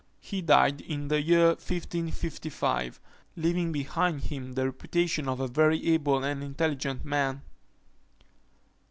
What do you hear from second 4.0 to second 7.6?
him the reputation of a very able and intelligent man.